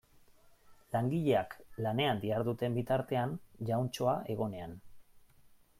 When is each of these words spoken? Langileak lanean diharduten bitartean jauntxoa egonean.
Langileak 0.95 1.53
lanean 1.87 2.23
diharduten 2.25 2.79
bitartean 2.79 3.37
jauntxoa 3.69 4.19
egonean. 4.37 4.77